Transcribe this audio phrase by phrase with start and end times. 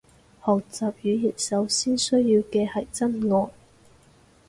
[0.43, 3.49] 學習語言首先需要嘅係真愛